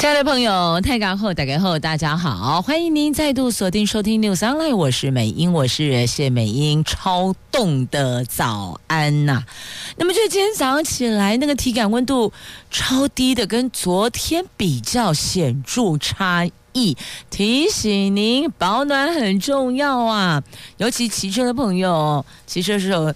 [0.00, 9.44] 亲爱的朋友，泰港后打开后，大家好，欢迎您再度锁定收听 News Online，我是美英，我是谢美英，超冻的早安呐、
[9.98, 12.32] 那么就今天早上起来，那个体感温度
[12.70, 16.96] 超低的，跟昨天比较显著差异，
[17.28, 20.42] 提醒您保暖很重要啊，
[20.78, 23.12] 尤其骑车的朋友，骑车时候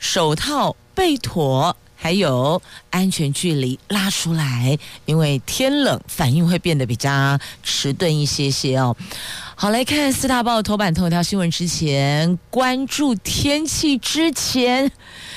[0.00, 1.76] 手套备妥。
[2.00, 8.96] 还有安全距离拉出来，因为天冷，反应会变得比较迟钝一些些哦。
[9.56, 14.90] 好，来看四大报头版头条新闻之前，关注天气之前，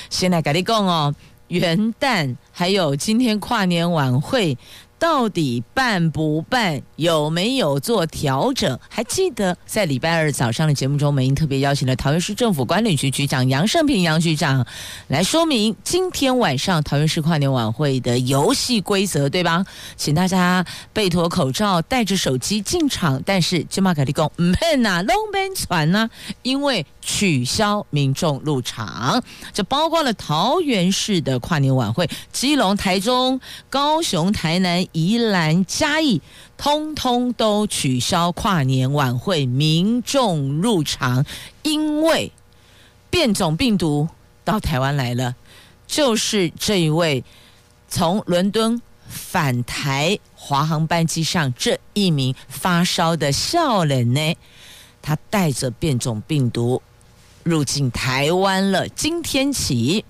[0.08, 1.12] 先来跟你讲哦，
[1.48, 4.56] 元旦还有今天跨年晚会。
[5.02, 6.80] 到底办不办？
[6.94, 8.78] 有没有做调整？
[8.88, 14.64] 还记得在礼拜二早上的节目中，美英特别邀请了桃园市政府管理局局长杨胜平杨局长
[15.08, 19.66] 来说明今天晚上桃园市跨年晚会的游戏规则，对吧？
[19.96, 23.20] 请大家备妥口罩，带着手机进场。
[23.26, 26.08] 但是金马凯利公唔骗呐，龙边传呐，
[26.42, 29.20] 因为取消民众入场，
[29.52, 34.86] 这包括了桃园市的跨年晚会、基隆、台中、高雄、台南。
[34.92, 36.20] 宜兰、嘉义，
[36.56, 41.24] 通通都取消跨年晚会民众入场，
[41.62, 42.30] 因为
[43.10, 44.08] 变种病毒
[44.44, 45.34] 到台湾来了。
[45.86, 47.24] 就是这一位
[47.88, 54.36] 从伦敦返台华航班机上这一名发烧的少年呢，
[55.02, 56.80] 他带着变种病毒
[57.42, 58.88] 入境台湾了。
[58.88, 60.04] 今天起。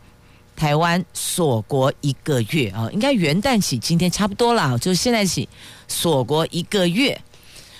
[0.62, 5.48] 台湾锁国一个月啊，应该元旦起，今天差不多了，就现在起
[5.88, 7.20] 锁国一个月。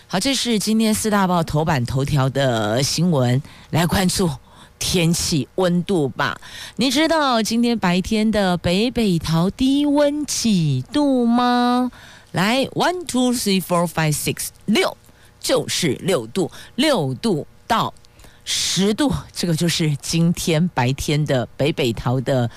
[0.09, 3.41] 好，这是今天四大报头版头条的新闻，
[3.71, 4.29] 来关注
[4.81, 6.41] 天气温度吧。
[6.75, 11.89] 你知道今天白天的北北桃低温几度吗？
[12.33, 14.97] 来，one two three four five six 六，
[15.39, 17.95] 就是六度，六度到。
[18.45, 22.51] 十度，这个就是今天白天的北北桃的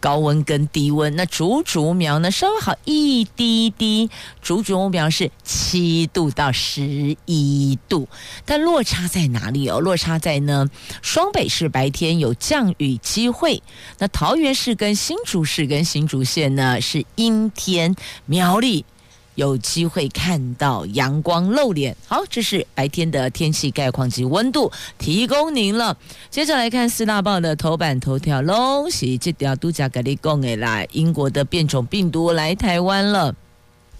[0.00, 1.14] 高温跟低温。
[1.14, 4.10] 那竹竹苗呢，稍微好一滴滴，
[4.42, 8.08] 竹竹苗是七度到十一度，
[8.44, 9.78] 但落差在哪里哦？
[9.78, 10.68] 落差在呢，
[11.02, 13.62] 双北市白天有降雨机会，
[13.98, 17.94] 那桃园市跟新竹市跟新竹县呢是阴天，
[18.26, 18.84] 苗栗。
[19.40, 21.96] 有机会看到阳光露脸。
[22.06, 25.96] 好，这是白天的天气概况及温度，提供您了。
[26.28, 33.34] 接着来看四大报的头版头条喽，是这条独家给你讲的啦，英国的变种病毒来台湾了。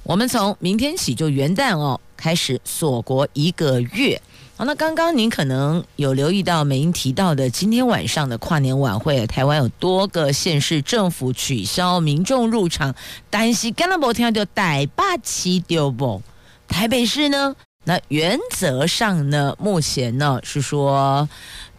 [0.03, 4.21] 我们从明天起就元旦哦，开始锁国一个月。
[4.60, 12.94] 好，那刚刚您可能有留意到美英提到的今天晚上的跨年晚会，台湾有多个县市政府取消民众入场，
[13.31, 16.21] 但是刚刚没听到台北市丢不？
[16.69, 17.56] 台北市呢？
[17.84, 21.28] 那原则上呢，目前呢是说。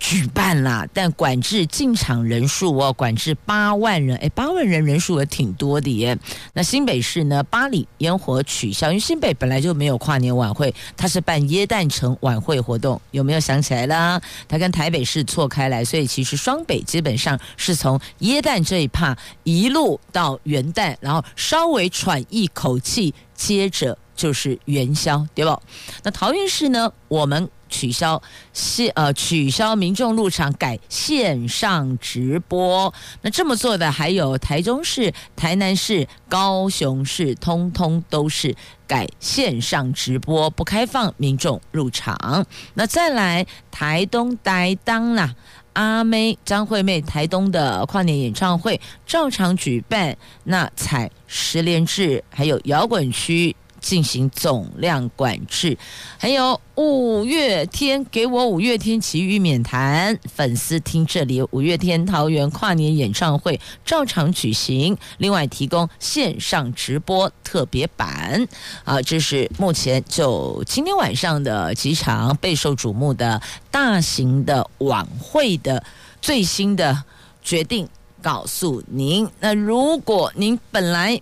[0.03, 6.17] 举办啦，但管制进场人数哦，管制八万人，哎，八万人人数也挺多的耶。
[6.53, 14.19] 那新北市呢，八里烟火取消，因为新北本来就没有跨年晚会，它是办耶诞城晚会活动，有没有想起来啦？
[14.47, 25.61] 它跟台北市错开来，所以其实双北基本上是从耶诞这一趴一路到元旦，然后稍微喘一口气，接着就是元宵，对不？
[26.03, 27.49] 那桃园市呢，我们。
[27.73, 32.93] 取消线呃取消民众入场，改线上直播。
[33.21, 38.53] 那这么做的还有台中市、台南市、高雄市，通通都是
[38.85, 42.45] 改线上直播，不开放民众入场。
[42.73, 45.33] 那再来台东呆当啦，
[45.71, 50.17] 阿妹张惠妹台东的跨年演唱会照常举办。
[50.43, 53.55] 那采十连制，还有摇滚区。
[53.81, 55.77] 进行总量管制，
[56.17, 68.47] 还有五月天，给我五月天奇遇免谈，粉丝听这里，五月天桃园跨年演唱会照常举行，另外提供线上直播特别版
[68.85, 73.41] 啊，这是目前就今天晚上的几场备受瞩目的
[73.71, 75.83] 大型的晚会的
[76.21, 77.03] 最新的
[77.41, 77.89] 决定，
[78.21, 79.27] 告诉您。
[79.39, 81.19] 那如果您本来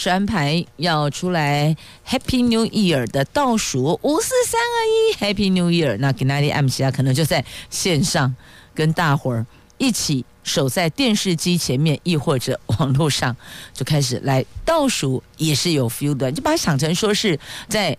[0.00, 1.76] 是安排要出来
[2.08, 8.34] Happy New Year 的倒数五四三二一 Happy New Year，那给那里 M C 啊，可能就在线上
[8.74, 9.44] 跟大伙儿
[9.76, 13.36] 一起守在电视机前面，亦或者网络上，
[13.74, 16.32] 就开始来倒数，也是有 feel 的。
[16.32, 17.38] 就把它想成说是
[17.68, 17.94] 在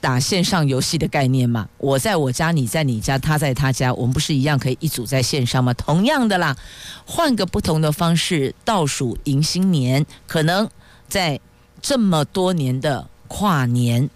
[0.00, 1.68] 打线上游戏的概念嘛。
[1.76, 5.74] 我在我家，你在你家，他在他家，我们不是一样可以一组在线上吗？
[5.74, 6.56] 同样的啦，
[7.04, 10.66] 换个不同的方式倒数迎新年，可能
[11.08, 11.40] 在
[11.80, 14.08] 这么多年的跨年，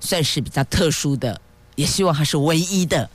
[0.00, 1.40] 算是比较特殊的，
[1.76, 3.08] 也希望它是唯一的。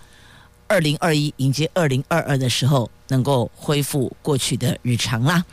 [0.70, 5.46] 二零二一迎接二零二二的时候，能够恢复过去的日常啦。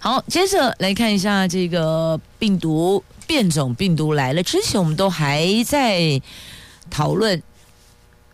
[0.00, 4.42] 好，接着来看一下这个病毒变种病毒来了。
[4.42, 6.18] 之前我们都还在
[6.88, 7.42] 讨论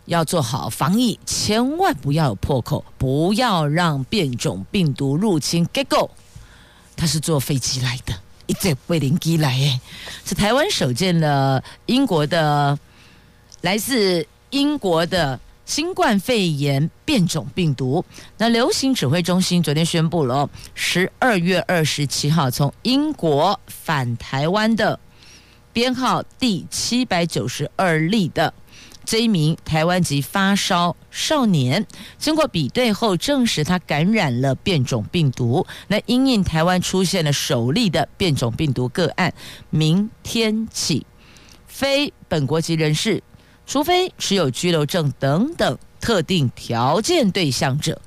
[0.05, 5.67] 要做好防疫，千万不要有破口，不要让变种病毒入侵。
[5.73, 6.09] 结果，
[6.95, 8.13] 它是坐飞机来的，
[8.47, 9.79] 一直飞临机来诶，
[10.25, 12.77] 是台湾首见了英国的，
[13.61, 15.39] 来自英国的。
[15.65, 18.03] 新冠肺炎变种病毒，
[18.37, 24.99] 那流行指挥中心昨天宣布了，十二月二十七号从英国返台湾的
[25.71, 28.53] 编号第七百九十二例的
[29.05, 31.85] 这一名台湾籍发烧少年，
[32.17, 35.65] 经过比对后证实他感染了变种病毒。
[35.87, 39.33] 那因应台湾出现了首例的变种病毒个案，
[39.69, 41.05] 明天起
[41.67, 43.21] 非本国籍人士。
[43.65, 48.01] 除非持有居留证等等特定条件对象者，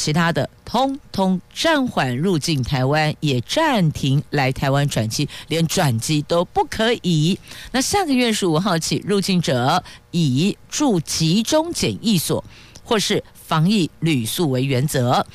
[0.00, 7.38] 其他的通通暂缓入境台湾，也暂停来台湾转机，连转机都不可以。
[7.70, 12.42] 那下个月十五号起，入境者以住集中检疫所
[12.82, 15.26] 或是防疫旅宿为原则。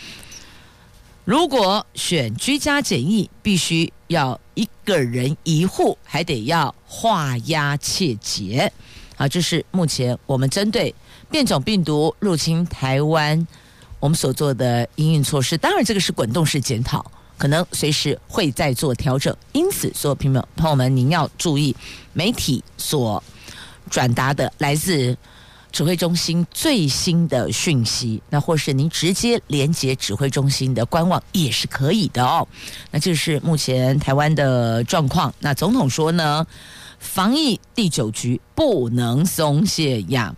[1.26, 8.74] 如果选居家检疫，必须要一个人一户，还得要画押切结。
[9.16, 10.96] 啊，这是目前我们针对
[11.30, 13.48] 变种病毒入侵台湾，
[14.06, 15.58] 我们所做的因应措施。
[15.58, 17.04] 当然，这个是滚动式检讨，
[17.40, 19.36] 可能随时会再做调整。
[19.52, 21.76] 因此，所有朋友朋友们，您要注意
[22.14, 23.24] 媒体所
[23.90, 25.18] 转达的来自
[25.72, 28.22] 指挥中心最新的讯息。
[28.30, 32.48] 那或是您直接连接指挥中心的官网也是可以的哦。
[32.92, 35.34] 那这是目前台湾的状况。
[35.40, 36.46] 那总统说呢？
[36.98, 40.34] 防疫第九局不能松懈呀！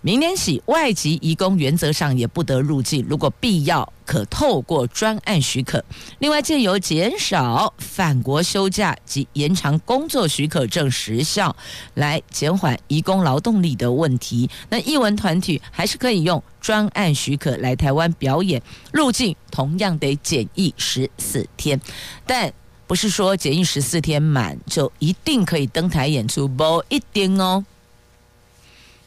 [0.00, 5.84] 明年起，外籍移工原则上也不得入境，如果必要，可透过专案许可。
[6.20, 11.54] 另外，借由减少返国休假及延长工作许可证时效，
[11.94, 14.48] 来减缓移工劳动力的问题。
[14.70, 18.62] 那艺文团体还是可以用专案许可来台湾表演，
[18.92, 21.80] 入境同样得检疫十四天，
[22.26, 22.52] 但。
[22.86, 27.62] 不是说检疫十四天满就一定可以登台演出，不一定哦。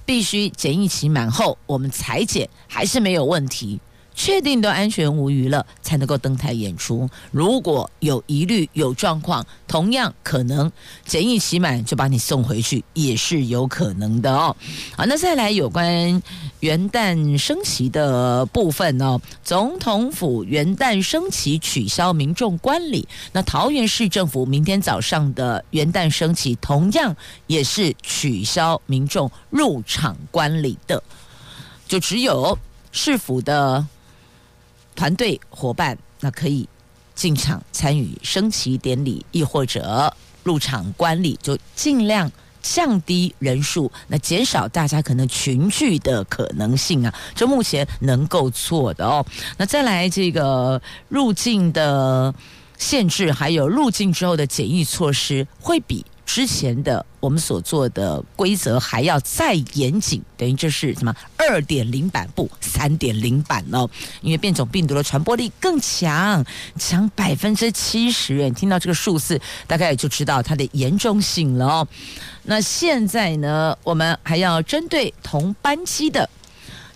[0.06, 3.80] 必须检疫期满后，我们裁剪还是没有问题。
[4.14, 7.10] 确定都安全无虞了，才能够登台演出。
[7.32, 10.70] 如果有疑虑、有状况，同样可能
[11.06, 14.54] 检疫期满就把你送回去，也是有可能的哦。
[14.98, 16.22] 好，那再来有关
[16.62, 19.20] 元旦升旗的部分哦。
[19.44, 27.16] 总统府元旦升旗取消民众观礼，那桃园市政府明天早上的元旦升旗同样
[27.46, 31.04] 也是取消民众入场观礼的，
[31.88, 32.58] 就只有
[32.92, 33.86] 市府的。
[34.94, 36.68] 团队伙伴，那可以
[37.16, 40.14] 进场参与升旗典礼，亦或者
[40.44, 42.30] 入场观礼，就尽量
[42.62, 49.26] 降低人数，那减少大家可能群聚的可能性啊，这目前能够做的哦。
[49.58, 52.34] 那再来这个入境的
[52.78, 56.06] 限制，还有入境之后的检疫措施，会比。
[56.34, 63.90] 之前的我们所做的规则还要再严谨，等于这是什么二点零版不三点零版哦，
[64.22, 66.42] 因为变种病毒的传播力更强，
[66.80, 68.36] 强百分之七十。
[68.36, 71.88] 你听到这个数字，大概也就知道它的严重性了哦。
[72.44, 76.30] 那现在呢，我们还要针对同班机的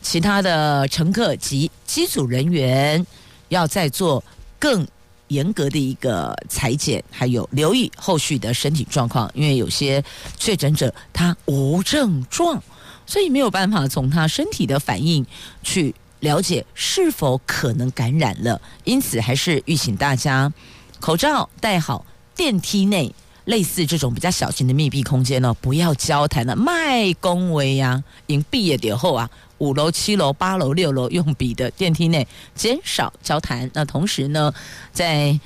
[0.01, 3.05] 其他的乘客及机组人员，
[3.49, 4.23] 要再做
[4.57, 4.87] 更。
[5.29, 10.03] 严格的一个裁剪，还有留意后续的身体状况，因为有些
[10.37, 12.61] 确诊者他无症状，
[13.05, 15.25] 所以没有办法从他身体的反应
[15.63, 18.61] 去了解是否可能感染了。
[18.83, 20.51] 因此，还是吁请大家
[20.99, 22.05] 口罩戴好，
[22.35, 23.13] 电梯内
[23.45, 29.29] 类似这种比较小型的密闭空间呢，不要交谈了，卖恭维呀，因毕业以后啊。
[29.57, 33.69] 五楼、七楼、八楼、六楼用笔的电梯内减少交谈。
[33.73, 34.53] 那同时呢，
[34.91, 35.39] 在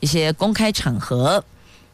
[0.00, 1.44] 一些公开场合，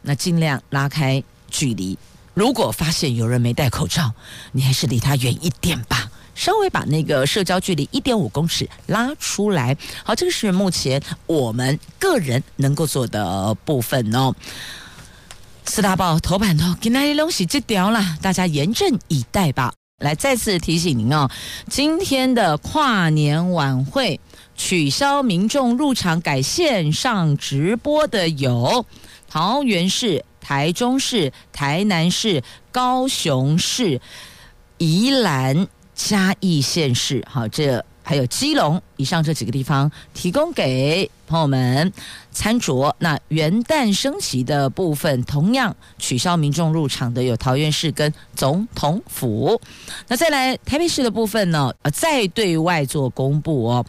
[0.01, 1.97] 那尽量拉开距离。
[2.33, 4.11] 如果发现有人没戴口罩，
[4.53, 6.09] 你还是离他远一点吧。
[6.35, 9.77] 稍微把那个社交距离一点五公尺拉出来。
[10.03, 14.33] 好，这个是目前我们个人能够做的部分哦。
[15.65, 19.73] 四大报头版头，今天的东西就掉了，大家严阵以待吧。
[20.03, 21.27] 来，再次提醒您哦，
[21.67, 24.19] 今天的跨年晚会
[24.55, 28.85] 取消民众入场，改线上直播的有
[29.27, 30.23] 桃园市。
[30.45, 34.01] 台中市、台南市、高雄市、
[34.77, 41.91] 宜兰、嘉义县市，好，这还有基隆，以上这几个地方提供给朋友们
[42.31, 42.95] 餐桌。
[42.99, 49.59] 那元旦升旗的部分，同样取消民众入场的有桃园市跟总统府。
[50.07, 53.85] 那再来台北市的部分呢，呃，再对外做公布哦。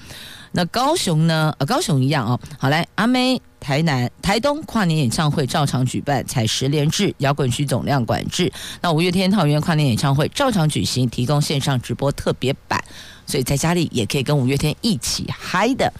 [0.53, 1.53] 那高雄呢？
[1.59, 2.41] 呃，高雄一样哦。
[2.59, 3.43] 好，来阿妹。
[3.61, 8.53] 台南、台东跨年演唱会照常举办，采实联制，摇滚区总量管制。
[8.83, 12.85] 那五月天桃园跨年演唱会照常举行，提供线上直播特别版，
[13.27, 15.93] 所以在家里也可以跟五月天一起嗨的。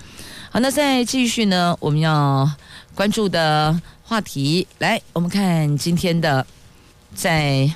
[0.51, 2.51] 好，那再继续呢，我们要
[2.95, 6.47] 关注的话题，来，我们看今天的
[7.15, 7.69] 在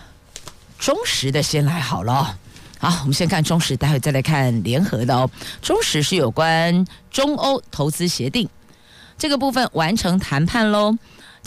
[0.79, 2.39] 中时的先来好了。
[2.79, 5.29] 好，我们先看中时，待会再来看联合的哦。
[5.61, 8.49] 中时是有关中欧投资协定。
[9.17, 10.97] 这个部分完成谈判喽。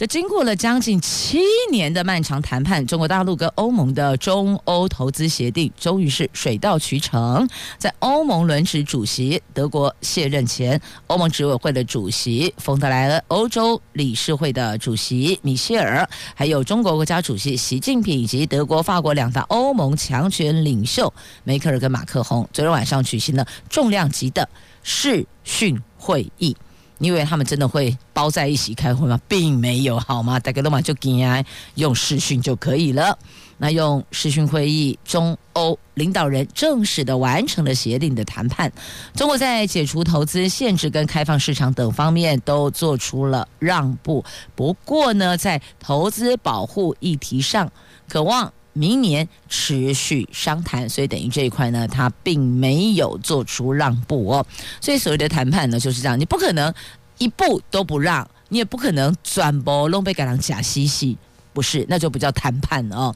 [0.01, 1.41] 这经过了将近七
[1.71, 7.47] 年的漫长谈判，中国大陆跟欧盟的中欧投资协定终于是水到渠成。
[7.77, 24.49] 在欧盟轮值主席德国卸任前，欧盟执委会的主席冯德莱恩、欧洲理事会的主席米歇尔，还有中国国家主席习近平以及德国、法国两大欧盟强权领袖梅克尔跟马克宏，昨天晚上举行了重量级的
[24.81, 26.57] 视讯会议。
[27.01, 29.19] 你以为他们真的会包在一起开会吗？
[29.27, 30.39] 并没有，好吗？
[30.39, 31.43] 大家都嘛就给啊，
[31.73, 33.17] 用视讯就可以了。
[33.57, 38.71] 那用视讯会议，中欧领导人正式的完成了协定的谈判。
[39.15, 44.23] 中国在解除投资限制跟开放市场等方面都做出了让步。
[44.55, 47.71] 不过呢，在投资保护议题上，
[48.07, 50.89] 渴望明年持续商谈。
[50.89, 54.45] 所以等于这一块呢，他并没有做出让步哦。
[54.79, 56.73] 所以所谓的谈判呢，就是这样，你不可能。
[57.17, 61.15] 一步都不让，你也不可能转播弄被改成假嬉戏，
[61.53, 63.15] 不是，那就不叫谈判哦。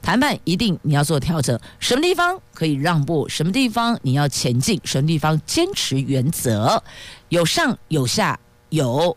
[0.00, 6.80] 谈判一定你要做调整，什么地方可以让步，什么地方你要前进，什么地方坚持原则，
[7.30, 9.16] 有上有下，有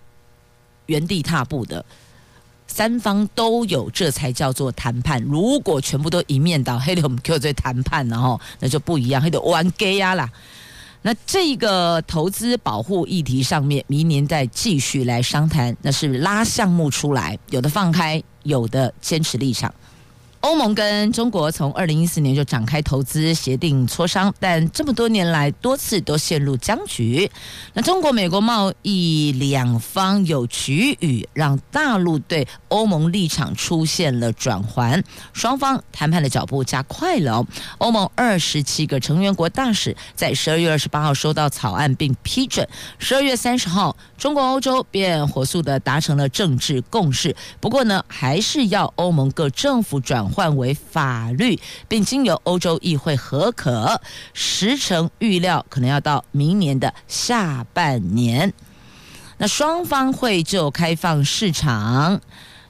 [0.87, 1.85] 原地踏步的，
[2.75, 5.21] 三方都有，这才叫做谈判。
[5.23, 10.29] 如果全部都一面倒，黑的我们 Q 在谈判，然后那就不一样，黑的玩 gay 呀啦。
[11.01, 19.73] 那这个投资保护议题上面，明年再继续来商谈，那是拉项目出来，有的放开，有的坚持立场。
[20.45, 27.31] 欧盟跟中国从二零一四年就展开投资协定磋商，但这么多年来多次都陷入僵局。
[27.73, 37.43] 那中国、美国贸易两方有局驭，让大陆对欧盟立场出现了转换，双方谈判的脚步加快了。
[37.79, 47.35] 欧盟二十七个成员国大使在十二月二十八号收到草案并批准，十二月三十号，中国欧洲便火速的达成了政治共识。
[47.59, 54.01] 不过呢，还是要欧盟各政府转换为法律，并经由欧洲议会核可，
[54.33, 58.53] 时程预料可能要到明年的下半年。
[59.37, 62.19] 那双方会就开放市场，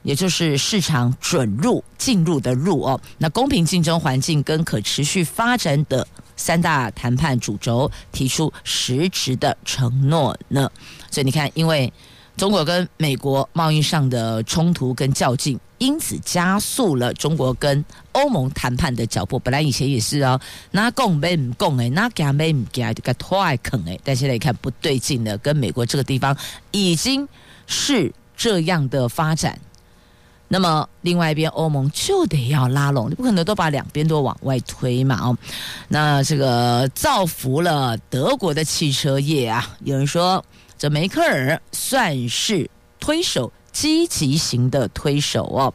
[0.03, 10.69] 也就是市场准入进入的入哦，那公平竞争环境跟可持续发展的三大谈判主轴提出实质的承诺呢。
[11.09, 11.91] 所以你看，因为
[12.37, 15.59] 中国跟美国贸易上的冲突跟较劲。
[15.77, 19.37] 因此加速了中国跟欧盟谈判的脚步。
[19.39, 20.39] 本来以前也是哦，
[20.71, 23.99] 那共没唔共哎，那讲没唔讲，就个太坑哎。
[24.03, 26.35] 但现在一看不对劲了，跟美国这个地方
[26.71, 27.27] 已经
[27.67, 29.59] 是这样的发展。
[30.47, 35.37] 那么另外一边欧盟就得要拉拢，你不可能都把两边都往外推嘛哦。
[35.89, 40.45] 那这个造福了德国的汽车业啊，有人说
[40.77, 43.51] 这梅克尔算是推手。
[43.75, 45.73] 积极型的推手哦，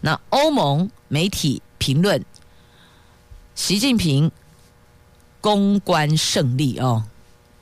[0.00, 2.24] 那欧盟媒体评论
[3.56, 4.30] 习近平
[5.40, 7.02] 公关胜利哦，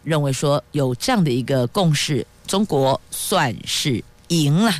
[0.05, 4.71] 认为说有这样的一个共识，中国算是赢了。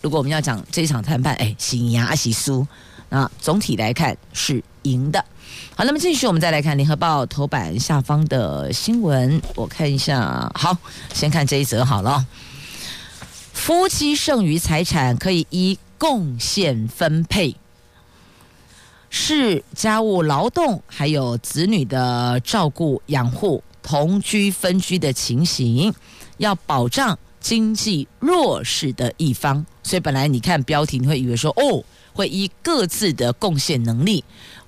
[0.00, 2.66] 如果我们要讲这场谈判，哎，是赢还是输？
[3.10, 5.22] 那总体来看是赢的。
[5.76, 10.50] 好，那么继续我们再来看《联合报》头版下方的新闻，我看一下。
[10.54, 10.74] 好，
[11.12, 12.24] 先看这一则好了。
[13.54, 17.56] 夫妻剩余财产可以依贡献分配。
[19.08, 25.94] 是家务劳动，还有子女的照顾养护、同居分居的情形，
[26.36, 29.64] 要保障经济弱势的一方。
[29.84, 31.82] 所以本来你看标题，你会以为说哦，
[32.12, 34.22] 会依各自的贡献能力，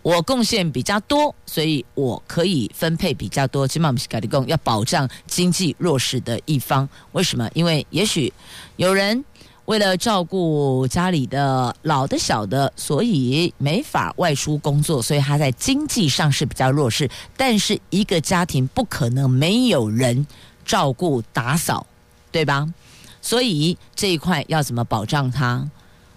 [0.07, 3.67] 我贡献比较多，所以我可以分配比较多。
[3.67, 6.89] 起码我们是搞的工，要保障经济弱势的一方。
[7.11, 7.51] 为什么？
[7.55, 8.33] 因为也许
[8.77, 9.25] 有人。
[9.65, 17.11] 为了照顾家里的老的小的，所以没法外出工作，所以他在经济上是比较弱势。
[17.37, 20.25] 但是一个家庭不可能没有人
[20.65, 21.85] 照顾打扫，
[22.31, 22.73] 对吧？
[23.21, 25.69] 所以这一块要怎么保障他？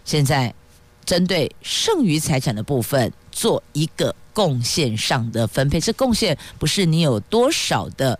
[0.05, 0.53] 现在
[1.03, 8.19] 针对剩余财产的部分做一个贡献上的分配，这贡献不是你有多少的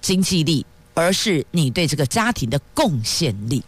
[0.00, 0.66] 经济力。
[0.98, 3.62] 而是你对这个家庭的贡献力。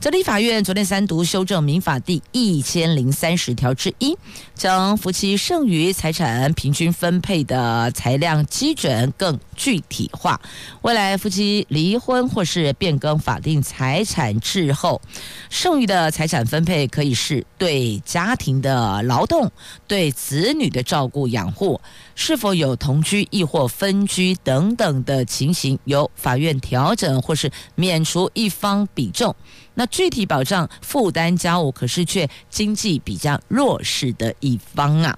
[0.00, 4.16] 这立法院昨天三读修正民法第一千零三十条之一，
[4.54, 10.40] 将夫妻剩余财产平均分配的裁量基准更具体化。
[10.82, 15.02] 未来夫妻离婚或是变更法定财产制后，
[15.50, 19.50] 剩余的财产分配可以是对家庭的劳动、
[19.88, 21.80] 对子女的照顾养护、
[22.14, 29.34] 是否有同居亦或分居等等的情形，由法院调整或是免除一方比重。
[29.78, 35.16] 那具体保障负担家务，可是却经济比较弱势的一方啊。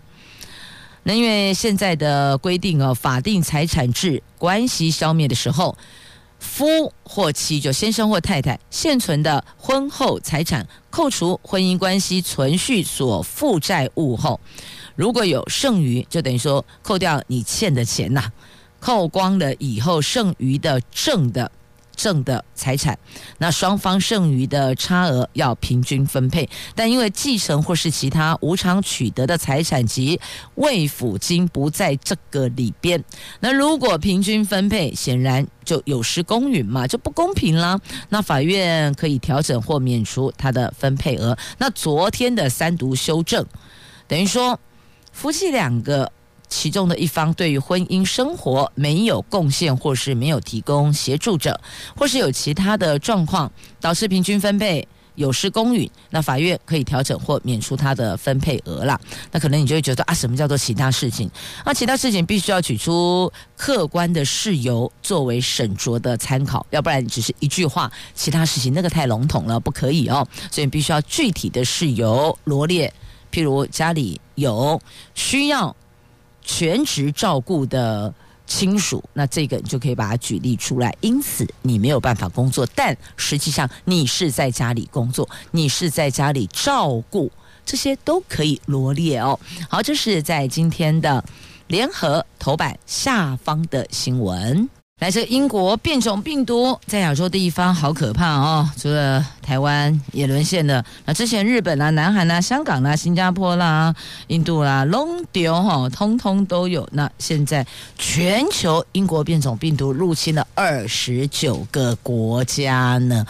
[1.03, 5.75] 那因为现在的规定哦，法定财产制关系消灭的时候，
[6.39, 14.39] 夫或妻就先生或太太现存的婚后财产，扣除婚姻关系存续所负债务后，
[14.95, 18.31] 如果有剩余，就等于说扣掉你欠的钱呐、
[18.79, 21.51] 扣光了以后剩余的挣的。
[22.01, 22.99] 剩的财产，
[23.37, 30.19] 那双方剩余的差额要平均分配，但因为继承或是其他无偿取得的财产及
[30.55, 33.05] 未抚金不在这个里边，
[33.41, 37.79] 那如果平均分配，显然就有失公允嘛，就不公平了。
[38.09, 41.37] 那法院可以调整或免除他的分配额。
[41.59, 43.45] 那昨天的三读修正，
[44.09, 44.59] 等于说
[45.13, 46.11] 夫妻两个。
[46.51, 51.59] 其中的一方对于婚姻生活没有贡献，或是没有提供协助者，
[51.97, 59.01] 或是有其他的状况导致平均分配有失公允，那法院可以调整或免除他的分配额了。
[59.31, 61.31] 那可能你就会觉得啊，什么叫做其他事情？
[61.65, 70.27] 那其他事情必须要取出客观的事由作为审酌的参考，要不然只是一句话，其他事情那个太笼统了，不可以哦。
[70.51, 72.93] 所以必须要具体的事由罗列，
[73.31, 74.81] 譬如家里有
[75.15, 75.77] 需要。
[76.53, 78.13] 全职照顾的
[78.45, 80.93] 亲属，那这个你就可以把它举例出来。
[81.01, 87.31] 因此你没有办法工作，但实际上你是在家里工作，你是在家里照顾，
[87.65, 89.39] 这些都可以罗列哦。
[89.69, 91.25] 好，这是在今天的
[91.69, 94.69] 联合头版下方的新闻。
[95.01, 98.69] 来自英国变种病毒在亚洲地方好可怕哦！
[98.77, 103.95] 除了台湾也沦陷了，那之前日本啦、啊、南韩啦、啊、香港啦、啊、新加坡啦、
[104.27, 106.87] 印度啦、龙丢哈，通通都有。
[106.93, 113.25] 那现在全球英国变种病毒入侵了二十九个国家呢。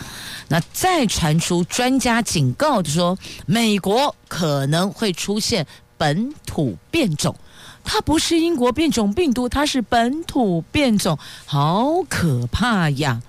[0.48, 5.64] 那再传出专家警告就说，美国可能会出现
[5.96, 7.32] 本土变种。
[7.84, 13.20] 它不是英国变种病毒，它是本土变种，好可怕呀！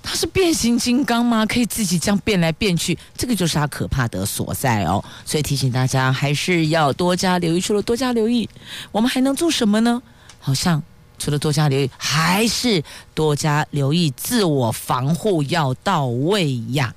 [0.00, 1.44] 它是变形金刚吗？
[1.44, 5.04] 可以自己这样变来变去，这个就是它可怕的所在哦。
[5.26, 7.60] 所以提醒大家，还是要多加留意。
[7.60, 8.48] 除了多加留意，
[8.90, 10.00] 我们还能做什么呢？
[10.38, 10.82] 好像
[11.18, 16.94] 除了多加留意，还是多加留意自我防护要到位呀。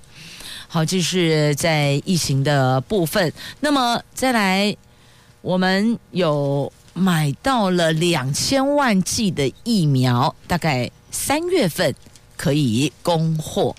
[0.69, 3.33] 好，这是在疫情的部分。
[3.59, 4.77] 那么再来，
[5.41, 6.71] 我们有。
[6.93, 11.95] 买到了两千万剂的疫苗，大概三月份
[12.35, 13.75] 可以供货。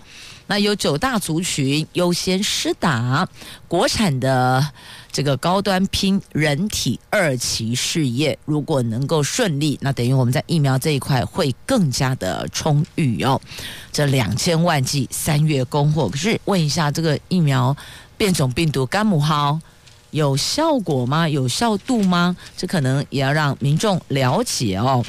[0.48, 3.27] 那有九大族群优先施打
[3.68, 4.70] 国产的
[5.11, 13.40] 这个高端拼人体二期试验，如果能够顺利，那等于我们在疫苗这一块会更加的充裕哦。
[13.92, 17.75] 这两千万剂三月供货，可是问一下，这个疫苗
[18.18, 19.59] 变种病毒干母号？
[20.12, 21.27] 有效果吗？
[21.29, 22.37] 有效度吗？
[22.57, 25.05] 这可能也要让民众了解哦。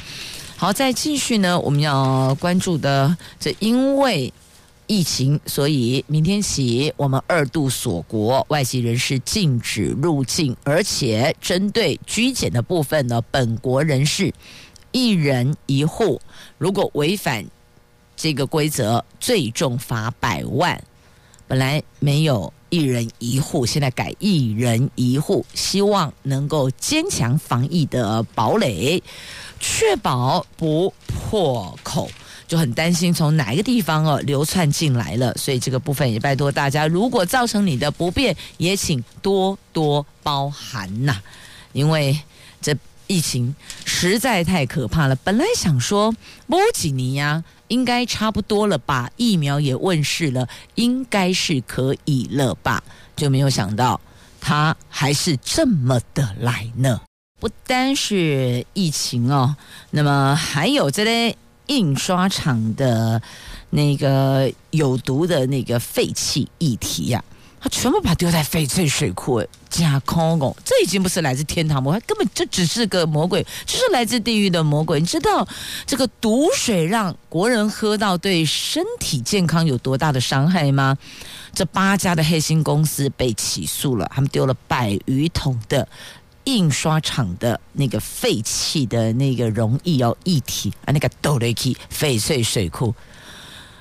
[0.56, 4.32] 好，再继续呢，我们要关注的，这因为
[4.86, 14.32] 疫情，所以明天起我们二度锁国，外籍人士禁止入境，而且针对居检的部分呢，本国人士
[14.90, 16.18] 一人一户，
[16.56, 17.44] 如果违反
[18.16, 20.82] 这个规则，最重罚百万。
[21.46, 22.50] 本来没有。
[22.74, 29.00] 一人一户，现在改一人一户，希望能够坚强防疫的堡垒，
[29.60, 32.10] 确保不破口。
[32.48, 41.16] 就很担心从哪一个地方哦流窜进来了，所以这个部分也拜托大家，如果造成你的不便，也请多多包涵呐，
[41.72, 42.18] 因为
[42.60, 45.16] 这疫情实在太可怕了。
[45.16, 46.14] 本来想说
[46.46, 52.82] 波吉尼呀，应该差不多了吧，疫苗也问世了，应该是可以了吧，
[53.16, 54.00] 就没有想到
[54.40, 57.00] 它还是这么的来呢。
[57.40, 59.56] 不单是疫情哦，
[59.90, 61.36] 那么还有这类。
[61.68, 63.22] 印刷厂的
[63.70, 67.24] 那个有毒的那个废弃议题呀、
[67.64, 75.00] 他全部把丢在翡翠水库，假空哦，这已经不是来自天堂魔，它根本就只是个魔鬼，就是来自地狱的魔鬼。
[75.00, 75.48] 你知道
[75.86, 80.98] 这个毒水让国人喝到对身体健康有多大的伤害吗？
[81.54, 85.88] 这八家的黑心公司被起诉了，他们丢了百余桶的。
[86.46, 92.94] 印刷厂的那个废弃的那个溶液哦，液体啊，那个豆雷基翡翠水库，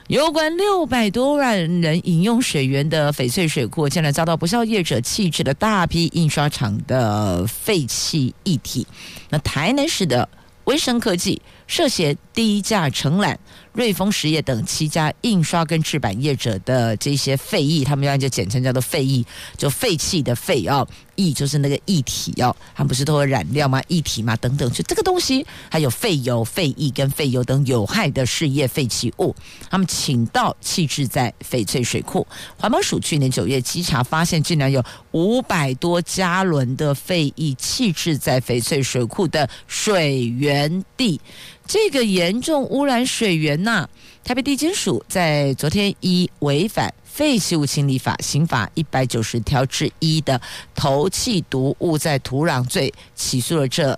[0.07, 8.85] 有关六百多万人饮用水源的翡翠水库，竟然遭到不肖业者弃置了大批印刷厂的废弃一体。
[9.29, 10.27] 那台南市的
[10.65, 11.41] 威生科技
[11.73, 13.39] 涉嫌低价承揽。
[13.71, 19.25] 瑞丰实业等七家印刷跟制版业者的这些废液，他们要就简称叫做废液，
[19.57, 23.81] 就废弃的废哦，液就是那个液体哦，他们不是都有染料吗？
[23.88, 24.36] 液体吗？
[24.36, 29.36] 等等，就这个东西，还有废油、废液跟废油等有害的事业废弃物，
[29.71, 32.27] 他们倾倒弃置在翡翠水库。
[32.55, 34.83] 环保署去年九月稽查发现，竟然有
[35.13, 41.19] 五百多加仑的废液弃置在翡翠水库的水源地。
[41.65, 43.88] 这个严重污染水源呐，
[44.23, 50.39] 台北地检署在昨天依违反废弃物清理法刑法一百九十条之一的
[50.76, 53.97] 投弃毒物在土壤罪，起诉了这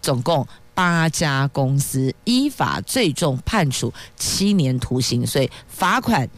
[0.00, 6.28] 总共八家公司，依法最重判处七年徒刑，所以罚款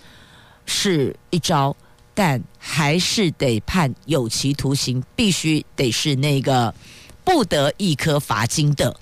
[0.64, 1.76] 是一招，
[2.14, 6.74] 但还是得判有期徒刑，必须得是那个
[7.22, 8.96] 不得一颗罚金的。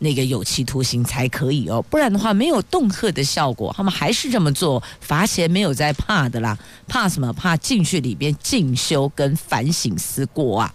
[0.00, 3.72] 那个有期徒刑才可以哦，不然的话没有恫吓的效果。
[3.76, 6.58] 他们还是这么做，罚钱没有在怕的啦，
[6.88, 7.32] 怕什么？
[7.32, 10.74] 怕进去里边进修跟反省思过啊。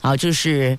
[0.00, 0.78] 好，就是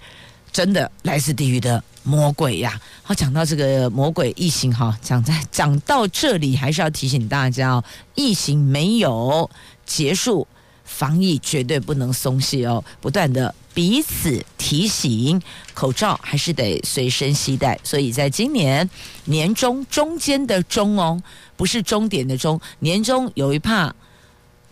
[0.51, 2.79] 真的来自地狱的魔鬼呀。
[3.01, 7.83] 好，讲到这个魔鬼疫情哈，讲在讲到这里，还是要提醒大家哦，
[8.15, 9.49] 疫情没有
[9.85, 10.47] 结束。
[10.85, 15.41] 防疫绝对不能松懈哦，不断的彼此提醒，
[15.73, 17.79] 口罩还是得随身携带。
[17.83, 18.89] 所以在今年
[19.25, 21.21] 年中中间的中哦，
[21.57, 23.93] 不是终点的终，年中有一怕。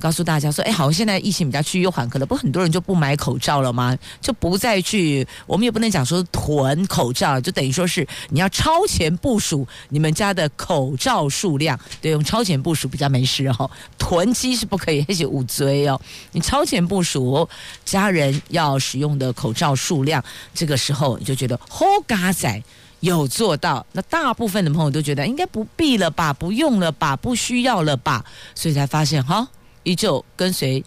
[0.02, 3.96] 告诉大家说，哎，好，现在疫情比较趋于缓和了，不很多人就不买口罩了吗？
[4.20, 13.70] 就不再去，我们也不能讲说囤口罩，就等于说是你要超前部署你们家的口罩数量，对，用超前部署比较没事哦。
[14.00, 16.02] 囤积是不可以，而且捂嘴哦。
[16.32, 17.48] 你超前部署
[17.86, 22.64] 家人要使用的口罩数量，这个时候你就觉得好嘎仔
[23.02, 23.86] 有做到。
[23.92, 29.48] 那大部分的朋友都觉得应该不必了吧，不用了吧，不需要了吧，所以才发现哈。
[29.84, 30.84] 依旧跟随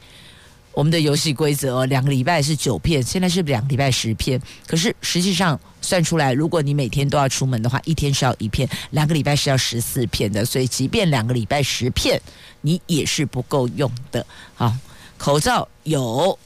[0.72, 4.40] 我们的游戏规则哦，两个礼拜是九片，现在是两个礼拜十片。
[4.66, 10.44] 可是实际上算出来，如果你每天都要出门的话，一天是要一片，两个礼拜是要十四片的。
[10.44, 12.20] 所以，即便两个礼拜十片，
[12.60, 14.26] 你也是不够用的。
[14.54, 14.74] 好，
[15.16, 16.36] 口罩有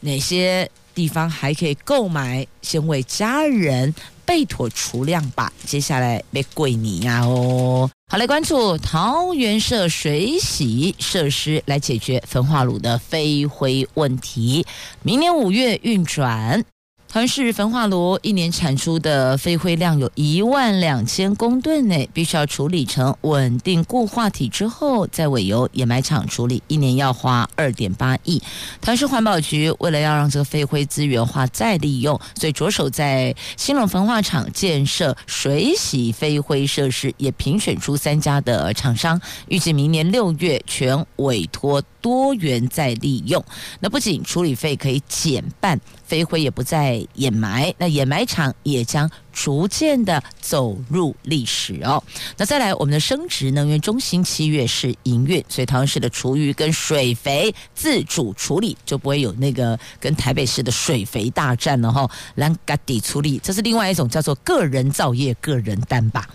[0.00, 2.44] 哪些地方还可以购买？
[2.62, 3.94] 先为家人
[4.28, 5.50] 备妥除量吧。
[5.64, 7.90] 接下来被贵你呀哦。
[8.10, 14.66] 好，来关注桃园社水洗设施来解决焚化炉的飞灰问题，
[15.02, 16.62] 明年五月运转。
[17.10, 28.42] 桃园市焚化炉一年产出的飞灰量有一万两千公吨内，必须要处理成稳定固化体之后，再委由掩埋场处理，一年要花二点八亿。
[28.82, 39.18] 桃园市环保局为了要让这个飞灰资源化再利用，所以着手在新隆焚化厂建设水洗飞灰设施，也评选出三家的厂商，
[39.48, 43.42] 预计明年六月全委托多元再利用。
[43.80, 45.80] 那不仅处理费可以减半。
[46.04, 52.02] 飞灰也不再掩埋，那掩埋场也将逐渐的走入历史哦。
[52.36, 62.08] 那再来，我们的生殖能源中心七月是营运，所以桃园市的厨余跟水肥自主处理就不会有那个跟台北市的水肥大战了哈。
[62.36, 66.28] 兰嘎底处理，这是另外一种叫做个人造业、个人担吧。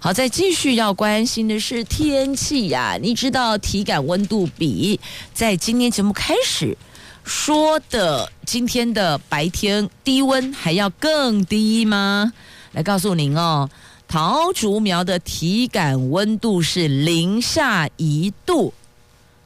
[0.00, 2.98] 好，再继续要关心的是天气呀。
[3.00, 5.00] 你知道体感温度比
[5.32, 6.76] 在今天节目开始
[7.24, 12.32] 说的今天的白天低温还要更低吗？
[12.72, 13.68] 来告诉您哦，
[14.06, 18.72] 桃竹苗的体感温度是零下一度。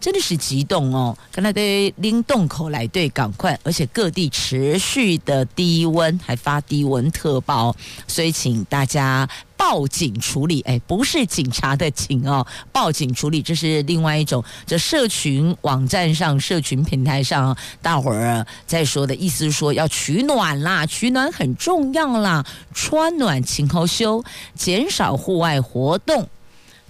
[0.00, 1.18] 真的是极冻哦！
[1.32, 7.74] 刚才对拎洞口来对赶快，而且各地持续的低温，还发低温特报，
[8.06, 10.62] 所以请大家报警处理。
[10.62, 14.42] 哎，不是警察的警哦，报警处理，这是另外一种。
[14.64, 26.26] 这社群网站上、社群平台上，大伙儿在说的意思是说要取暖啦，取暖很重要啦，穿暖勤好休，减少户外活动。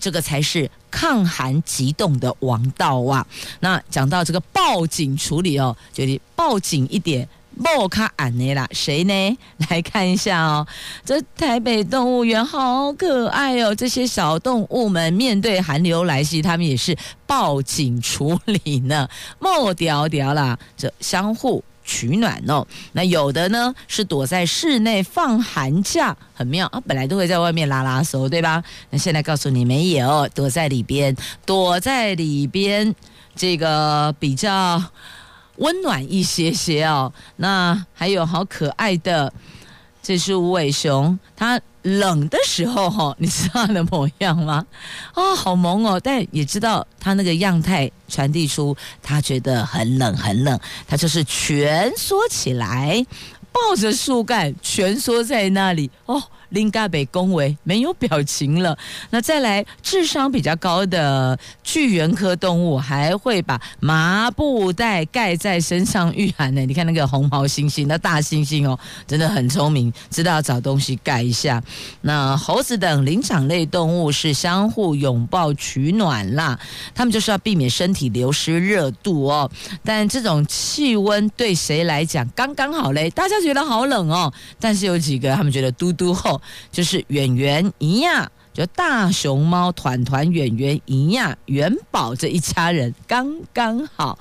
[0.00, 3.26] 这个才是抗寒急冻的王道啊！
[3.58, 9.38] 那讲到这个报警处理哦，就得报警一点，莫卡安内啦，谁呢？
[9.68, 10.66] 来看一下哦，
[11.04, 21.62] 这台北动物园好可爱哦，这些小动物们面对寒流来袭，他们也是报警处理呢，莫屌屌啦，这相互。
[21.90, 26.78] 取暖哦，那有的呢是躲在室内放寒假，很妙啊！
[26.86, 28.62] 本来都会在外面拉拉手，对吧？
[28.90, 31.16] 那现在告诉你没有，躲在里边，
[31.46, 32.94] 躲在里边，
[33.34, 34.78] 这个比较
[35.58, 37.12] 温暖一些些哦。
[37.36, 39.32] 那还有好可爱的，
[40.02, 41.60] 这是无尾熊，它。
[41.82, 44.66] 冷的时候哈，你知道它的模样吗？
[45.14, 45.98] 哦，好萌哦！
[45.98, 51.56] 但也知道它那个样态传递出它觉得很冷很冷，它就是蜷
[51.96, 53.02] 缩起来，
[53.52, 56.22] 抱着树干蜷缩在那里哦。
[56.50, 58.76] 林嘎北恭维没有表情了。
[59.10, 66.60] 那再来，智商比较高的巨猿科动物还会把麻布袋盖在身上御寒呢。
[66.64, 71.62] 你看那个红毛猩猩，那大猩猩哦，真的很聪明，知道要找东西盖一下。
[72.00, 76.58] 那猴子等灵长类动物是相互拥抱取暖啦，
[76.94, 79.50] 他们就是要避免身体流失热度哦。
[79.84, 83.10] 但这种气温对谁来讲刚刚好嘞？
[83.10, 86.37] 大家觉得好冷哦，但是有几个他们觉得嘟嘟厚。
[86.70, 88.30] 就是演员一样。
[88.52, 94.18] 就大熊猫团团圆圆一样元宝这一家人刚刚好，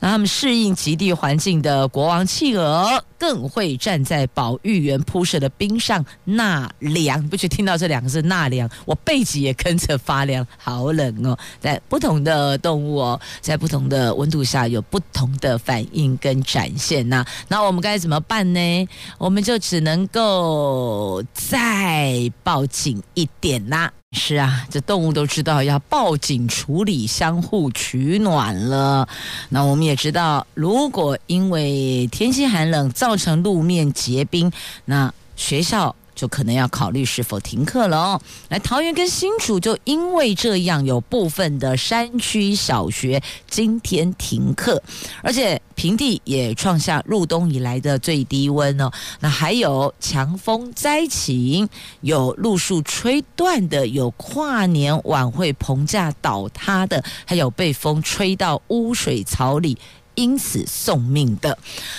[0.00, 7.26] 那他们适应极地环境的国王企鹅更会站在保育员铺设的冰上纳凉。
[7.28, 11.38] 不去听到这两个字纳凉，我背脊也跟着发凉，好冷哦！
[11.60, 17.24] 在不同的动物哦，在不同的温度下有不同的反应跟展现呐。
[17.48, 18.88] 那我们该怎么办呢？
[19.18, 23.75] 我们就只能够再抱紧一点呐
[24.12, 29.08] 是啊，这动物都知道要报警处理，相互取暖了。
[29.50, 34.50] 那我们也知道，如果因为天气寒冷造成路面结冰，
[34.86, 35.94] 那学校。
[36.16, 38.20] 就可能要考虑是否停课了哦。
[38.48, 44.82] 来，桃园跟新竹就因为这样，有部分的山区小学今天停课，
[45.22, 48.90] 而且平地也创下入冬以来的最低温哦。
[49.20, 51.68] 那还有强风灾情，
[52.00, 59.76] 有路树吹断的，有跨年晚会棚架倒塌的，还有被风吹到污水槽里，
[60.14, 61.58] 因此送命的。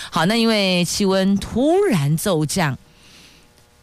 [0.10, 2.76] 好，那因为气温突然骤降。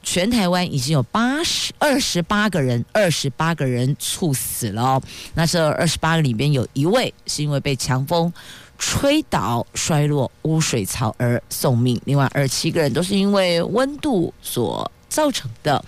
[0.04, 5.02] 全台湾已经有八十二十八个人，二十八个人猝死了。
[5.34, 8.32] 那这二十八个里边有一位是因为被强风
[8.78, 15.82] 吹倒摔落污水槽而送命，另外二十七个人都是因为温度所造成的。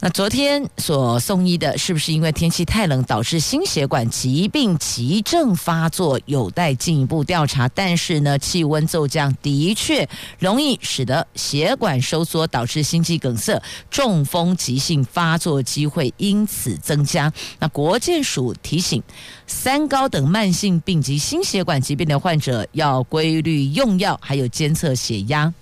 [0.00, 7.68] 那昨天所送医的，是不是因为天气太冷导致心血管疾病急症发作，有待进一步调查。
[7.70, 10.08] 但是呢，气温骤降的确
[10.38, 17.32] 容易使得血管收缩，导致心肌梗塞、中风急性发作机会因此增加。
[17.58, 19.02] 那国健署提醒，
[19.48, 25.52] 三高等慢性病及心血管疾病的患者要规律用药，还有监测血压。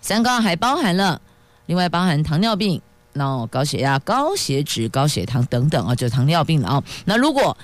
[0.00, 1.20] 三高还包含了，
[1.66, 2.80] 另外包含糖尿病。
[3.12, 6.84] 那高血压、高血脂、高血糖等等啊，就是糖尿病了啊。
[7.04, 7.56] 那如果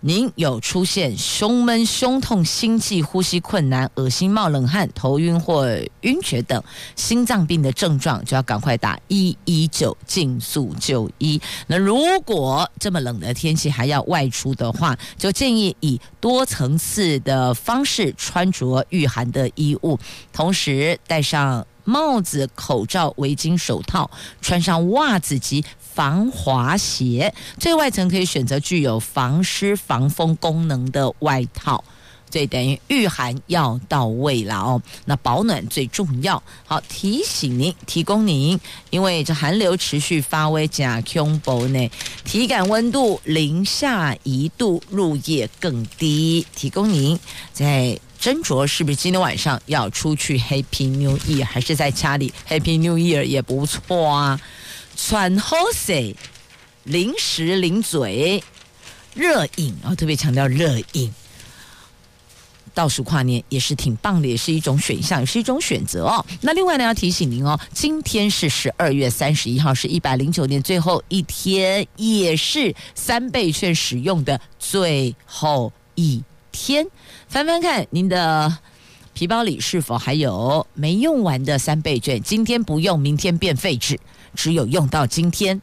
[0.00, 5.68] 您有出现胸闷、胸痛、心悸、呼吸困难、恶心、冒冷汗、头晕或
[6.02, 6.62] 晕厥等
[6.94, 11.40] 心脏病的症状，就要赶快打一一九，尽速就医。
[11.66, 19.98] 那如果这么冷的天气还要外出的话，就建议以多层次的方式穿着御寒的衣物，
[20.32, 21.66] 同时戴上。
[21.88, 24.10] 帽子、口罩、围巾、手套，
[24.42, 31.82] 穿上袜子及防滑鞋，最外层可以选择具有防湿、防风功能的外套。
[32.30, 34.82] 所以等于御寒要到位了哦。
[35.06, 36.42] 那保暖最重要。
[36.66, 41.90] 好，提醒您，提供您，因为这寒流持续发威，加恐怖呢，
[42.26, 46.46] 体感温度零下一度，入夜更低。
[46.54, 47.18] 提供您
[47.54, 54.40] 在斟酌是不是今天晚上要出去 Happy New Year，还是在家里 Happy New Year 也不错啊。
[54.96, 56.16] 穿好些，
[56.82, 58.42] 零食零嘴，
[59.14, 61.14] 热饮啊，特别强调热饮。
[62.74, 66.24] 倒数跨年也是挺棒的，也是一种选项，也是一种选择哦。
[66.40, 76.86] 那另外呢，要提醒您哦，今天是十二月三十一号，是一百零九年最后一天，也是三倍券使用的最后一天。
[77.28, 78.56] 翻翻看您的
[79.12, 82.22] 皮包里是否还有没用完的三倍券？
[82.22, 84.00] 今天不用，明天变废纸，
[84.34, 85.60] 只有用到今天。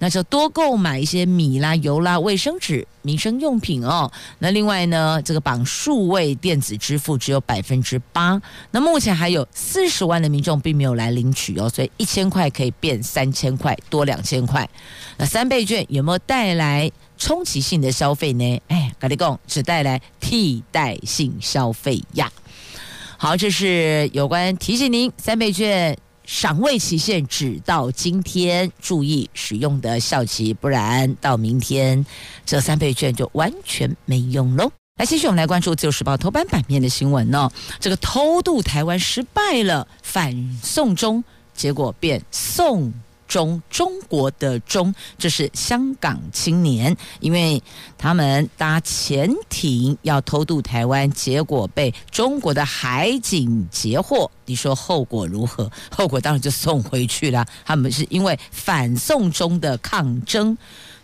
[0.00, 4.10] 那就多购买一些米啦、油啦、卫生纸、民生用品哦。
[4.38, 8.40] 那另外呢，这个绑数位电子支付只有百分之八。
[8.70, 14.68] 那目前还有四十万的民众并没有来领取哦，所以一千块可以变三千块，多两千块。
[15.18, 18.62] 那三倍券有没有带来冲击性的消费呢？
[18.68, 22.32] 哎，跟你讲，只带来替代性消费呀。
[23.18, 25.94] 好，这是有关提醒您三倍券。
[26.30, 32.06] 赏味期限只到今天，注意使用的效期，不然到明天
[32.46, 34.70] 这三倍券就完全没用喽。
[34.96, 37.52] 来，继续我们来关注《自由时报》头版版面的新闻呢、哦。
[37.80, 42.92] 这个偷渡台湾失败了，反送中，结果变送。
[43.30, 47.62] 中中国的中，这是香港青年，因为
[47.96, 54.28] 他们搭潜艇要偷渡台湾，结果被中国的海警截获。
[54.46, 55.70] 你说后果如何？
[55.96, 57.46] 后果当然就送回去了。
[57.64, 60.58] 他们是因为反送中的抗争。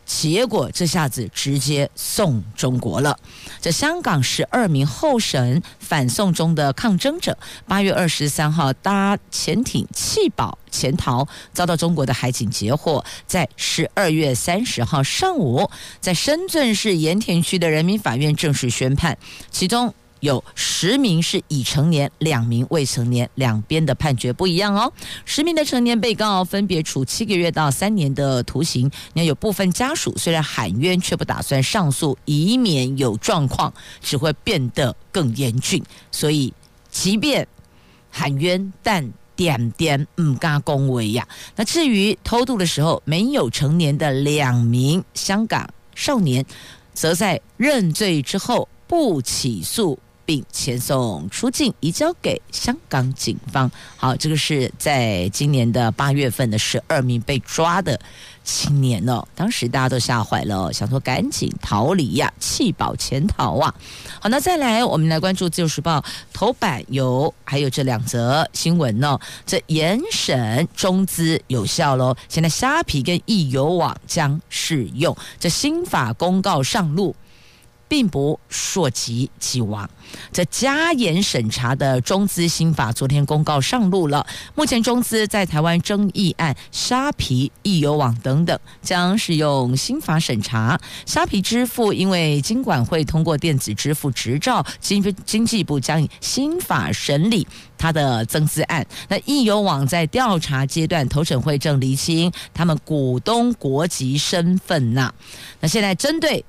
[0.06, 3.18] 结果这下子直接送中国了。
[3.60, 13.04] 这香港十二名候审反送中的抗争者，八月二十三号搭潜艇弃保潜逃，遭到中国的海警截获。
[13.26, 15.68] 在十二月三十号上午，
[16.00, 19.18] 在深圳市盐田区的人民法院正式宣判，
[19.50, 19.92] 其中。
[20.26, 24.92] 有十名是已成年，两名未成年，两边的判决不一样哦。
[25.24, 28.90] 十名的成年被告分别处七个月到三年的徒刑。
[29.14, 35.82] 那有部分家属虽然喊冤，却不打算上诉，以免有状况只会变得更严峻。
[36.10, 36.52] 所以，
[36.90, 37.46] 即便
[38.10, 41.26] 喊冤，但点点唔敢恭维呀。
[41.54, 46.44] 那至于偷渡的时候没有成年的两名香港少年，
[46.92, 49.96] 则在认罪之后不起诉。
[50.26, 53.70] 并遣送出境，移交给香港警方。
[53.96, 57.98] 好，这个是在今年的八月份的十二名被抓的
[58.42, 59.24] 青年哦。
[59.36, 63.72] 当时大家都吓坏了，想说赶紧逃离呀，弃保潜逃啊。
[64.20, 66.00] 好，那再来，我们来关注《自由时报》
[66.32, 69.18] 头版有还有这两则新闻哦。
[69.46, 75.16] 这严审中资有效喽，现在虾皮跟易游网将适用。
[75.38, 77.14] 这新法公告上路。
[77.88, 79.88] 并不溯及既往，
[80.32, 84.26] 这加严审查的中资新法昨天公告上路了。
[84.54, 90.78] 目前中资在台湾争议案、虾皮、易游网等等，将使用新法审查。
[91.04, 97.46] 虾皮支付因为经管会通过电子支付执照，经经济部将以新法审理
[97.78, 98.84] 他的增资案。
[99.08, 105.14] 那易游网在调查阶段，投审会正厘清他们股东国籍身份呐。
[105.60, 106.44] 那现在针对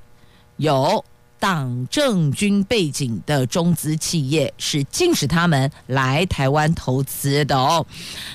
[0.57, 1.05] 有。
[1.39, 7.85] 党政军背景的中资企业是禁止他们来台湾投资的哦。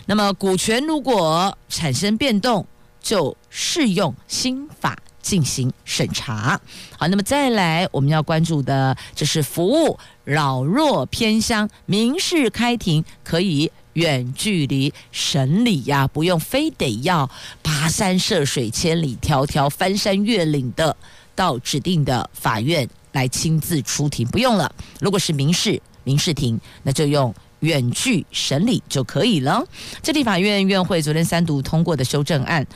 [0.06, 2.66] 那么股权如果产生变动，
[3.00, 6.60] 就适用新法进行审查。
[6.96, 17.28] 好，那么再来我们要关注的，就是服务老弱偏乡民事开庭可以远距离审理呀，不用非得要
[17.62, 20.96] 跋山涉水、千里迢迢翻山越岭的。
[21.34, 24.74] 到指定的法院来亲自出庭，不用了。
[25.00, 29.64] 如果是民事民事庭，那就用远距审理就可以了。
[30.02, 32.66] 这地法院院会昨天三读通过的修正案，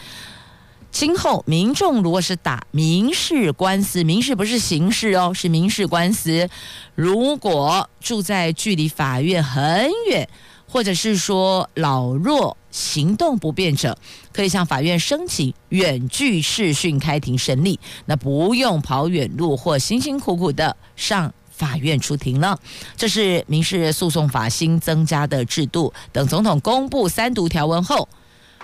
[0.91, 6.49] 今后民众如果是打民事官司，民事不是刑事哦，是民事官司，
[6.95, 10.29] 如果住在距离法院很远。
[10.69, 13.97] 或者是说老弱行动不便者，
[14.33, 22.59] 可以向法院申请远距视讯开庭审理，那不用跑远路或辛辛苦苦的上法院出庭了。
[22.97, 28.09] 这是民事诉讼法新增加的制度，等总统公布三读条文后，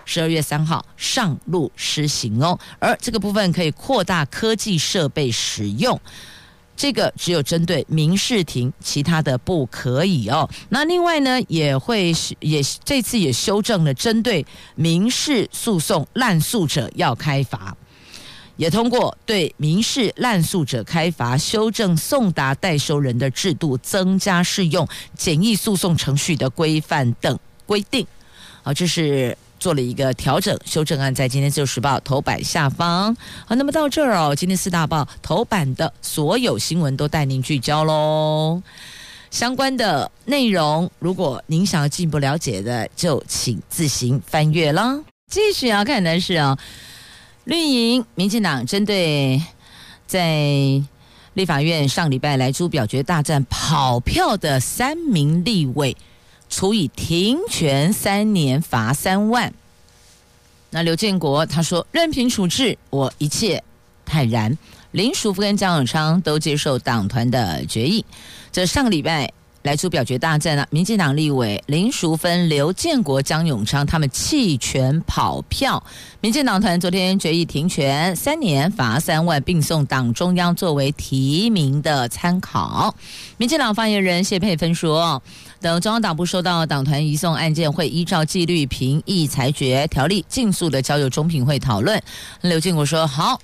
[0.05, 2.59] 十二月三号上路施行哦。
[2.79, 5.99] 而这个部分可以扩大科技设备使用。
[6.77, 10.49] 这个只有针对民事庭，其他的不可以哦。
[10.71, 14.45] 那另外呢，也会是也这次也修正了，针对
[14.75, 17.77] 民事诉讼滥诉者要开罚，
[18.57, 28.07] 也通过对民事滥诉者开罚，修正送达代收人的制度，增加适用简易诉讼程序的规范等规定。
[28.63, 29.37] 好，这是。
[29.63, 33.17] 做了一个调整修正案，在今天《自由时报》头版下方。
[33.47, 38.61] 好，那么到这儿哦，今天四大报头版的所有新闻都带您聚焦喽。
[39.31, 44.99] 相关的内容，如果您想要进一步了解的，就请自行翻阅了。
[45.29, 46.59] 继续要看的是啊，
[47.45, 49.41] 绿营民进党针对
[50.09, 50.83] 在
[51.35, 55.97] 立法院上礼拜来猪表决大战跑票的三名立委。
[56.53, 59.53] 处以停权三年，罚三万。
[60.69, 63.65] 那刘建国他说任凭处置，我一切
[64.05, 64.57] 坦然。
[64.91, 68.05] 林淑芬跟江永昌都接受党团的决议。
[68.53, 69.33] 这上个礼拜。
[69.63, 75.83] 来出表决大战了，民进党立委林淑芬、刘建国、江永昌他们弃权跑票，
[76.21, 82.95] 民进党团昨天决议停权三年，罚三万，并送党中央作为提名的参考。
[83.37, 85.23] 民进党发言人谢佩芬说，
[85.61, 92.03] 等中央党部收到党团移送案件，会依照纪律评议裁决条例，尽速的交由中评会讨论。
[92.41, 93.39] 刘建国说好。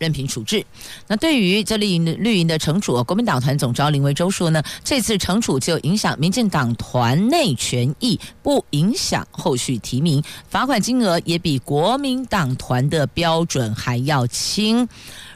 [0.00, 0.64] 任凭处置。
[1.06, 14.88] 那对于这绿营绿营的惩处，国民党团总召林维洲说呢，这次惩处就影响民进党团内权益，不影响后续提名，罚款金额也比国民党团的标准还要轻。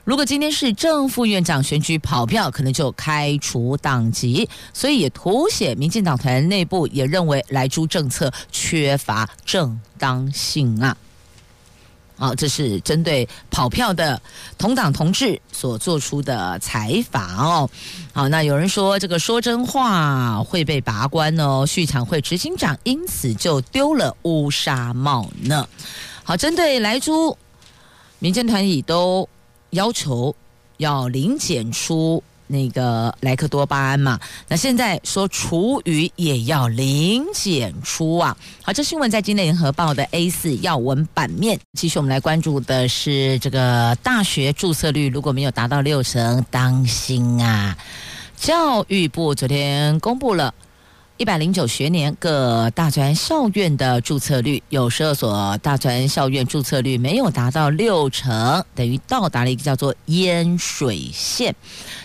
[0.03, 4.49] 如果今天是正副院长选举跑票，可能就开除党籍。
[4.73, 10.97] 所以也凸显民进党团内部也认为莱猪政策缺乏正当性啊。
[12.17, 14.21] 好、这是针对跑票的
[14.57, 17.69] 同党同志所做出的裁罚哦。
[18.13, 25.69] 好，那有人说这个说真话会被拔关哦，畜产会执行长因此就丢了乌纱帽呢。
[26.23, 27.37] 好，针对莱猪，
[28.21, 29.29] 民间团体都
[29.71, 30.35] 要求
[30.77, 32.23] 要零检出。
[32.55, 38.37] 那个莱克多巴胺嘛，那现在说厨余也要零检出啊。
[38.63, 41.59] 好，这新闻在今天联合报的 A 四要闻版面。
[41.77, 47.77] 继续，我们来关注的是这个大学注册率如果没有达到六成，当心啊！
[48.37, 50.55] 教育部昨天公布了。
[51.17, 61.55] 一百零九学年各大专校院的注册率，有十二所大专校院注册率没有达到六成，等于到达了一个叫做淹水线，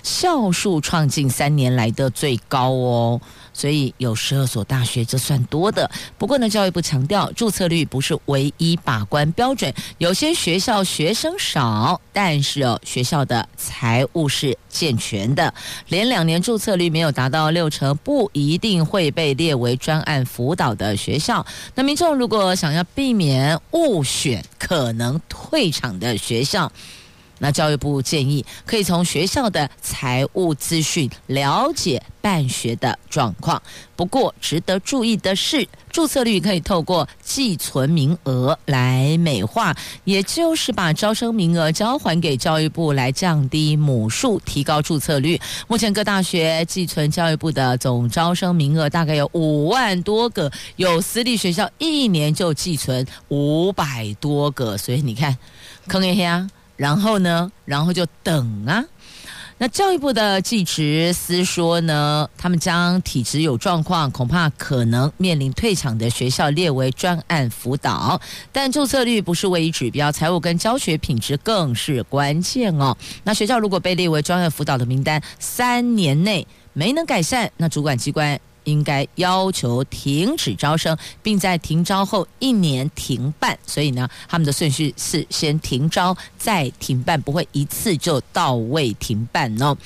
[0.03, 3.19] 校数创近三年来的最高哦。
[3.59, 5.91] 所以有十二所大学，这算多的。
[6.17, 9.73] 不过呢，教育部强调，注册率不是唯一把关标准。
[9.97, 15.53] 有些学校学生少，但是哦，学校的财务是健全的。
[15.89, 21.45] 连两年注册率没有达到六成，不一定会被列为专案辅导的学校。
[21.75, 26.71] 那民众如果想要避免误选可能退场的学校，
[27.39, 33.61] 那教育部建议可以从学校的财务资讯了解办学的状况。
[33.95, 39.75] 不过，值得注意的是，注册率可以透过寄存名额来美化，
[40.05, 45.39] 也就是把招生名额交还给教育部来降低母数，提高注册率。
[45.67, 55.37] 目前各大学寄存教育部的总招生名额大概有五万多个，有私立学校一年就寄存五百多个，所以你看，
[55.87, 56.47] 坑一下。
[56.79, 58.81] 然后呢，然后就等啊。
[59.57, 68.21] 那教育部的技职司说呢，他们将体质有状况，恐怕可能面临退场的学校列为专案辅导。
[68.53, 72.95] 但注册率不是唯一指标，财务跟教学品质更是关键哦。
[73.25, 78.39] 那学校如果被列为专案辅导的名单，三年内没能改善，那主管机关。
[78.63, 83.57] 应该要求停止招生，并在停招后一年停办。
[83.65, 89.77] 所以呢，他们的顺序是先停招再停办，不会一次就到位停办哦。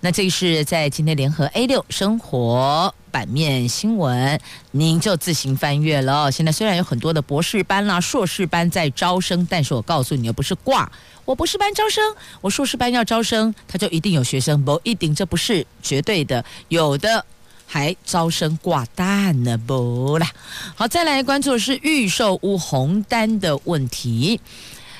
[0.00, 4.40] 那这是在今天联合 A 六生活版面新闻，
[4.70, 6.30] 您就自行翻阅了。
[6.30, 10.88] 现在虽然有很多的博士班啦、硕士班在招生，但是我告诉你，又不是挂。
[11.24, 17.26] 我博士班招生，我硕士班要招生，他就一定有学生，不一定，这不是绝对的，有的。
[17.70, 20.26] 还招生挂蛋呢，不啦。
[20.74, 24.40] 好，再来关注的是预售屋红单的问题。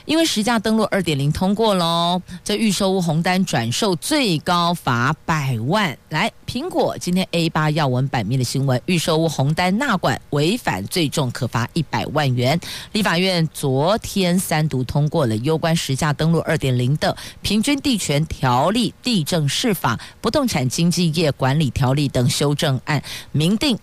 [0.09, 5.97] 因为实价登录二点零通过喽，这预售屋红单转售最高罚百万。
[6.09, 12.59] 来，苹果今天 A 八要闻版面的新闻，预售屋红单纳管违反最重可罚一百万元。
[12.93, 23.79] 立法院昨天三读通过了有关实价登录二点零的平均地权条例、地政士法、不动产经纪业管理条例等修正案，明定。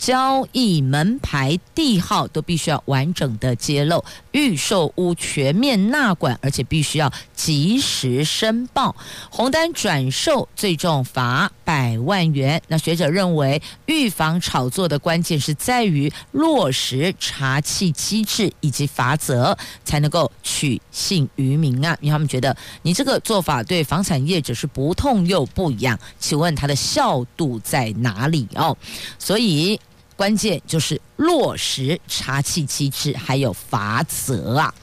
[0.00, 8.96] 交易门牌地号都必须要完整的揭露，预售屋全面纳管，而且必须要及时申报。
[9.30, 12.62] 红单转售最重罚百万元。
[12.68, 21.94] 那学者认为，预防炒作的关键是在于落实查气机制以及罚则，才能够取信于民啊！
[22.00, 28.74] 因为他们觉得你这个做法对房产业者是不痛又不痒，请问它的效度在哪里哦？
[29.18, 29.78] 所以。
[30.20, 34.74] 关键就是落实查气机制，还有罚则啊。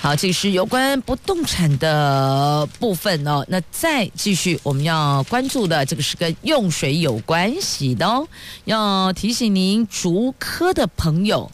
[0.00, 3.44] 好，这是有关不动产的部分哦。
[3.48, 8.26] 那再继续，我们要关注的这个是跟用水有关系的哦。
[8.64, 11.52] 要提醒您，竹科的朋友，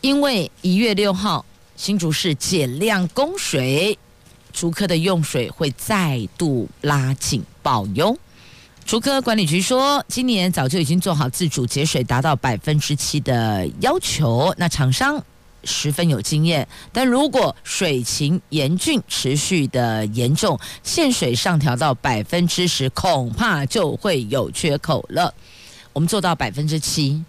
[0.00, 1.44] 因为一月六号
[1.76, 3.98] 新竹市减量供水，
[4.54, 8.16] 竹科的用水会再度拉警报哟。
[8.88, 14.54] 竹科管理局说，今年早就已经做好自主节水达到百分之七的要求。
[14.56, 15.22] 那厂商
[15.64, 25.34] 十分有经验，但如果水情严峻、持续的严重，限水上调到百分之十，恐怕就会有缺口了。
[25.92, 27.22] 我们做到百分之七，